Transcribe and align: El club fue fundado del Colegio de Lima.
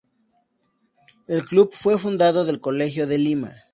El 1.27 1.45
club 1.45 1.69
fue 1.73 1.99
fundado 1.99 2.43
del 2.43 2.59
Colegio 2.59 3.05
de 3.05 3.19
Lima. 3.19 3.51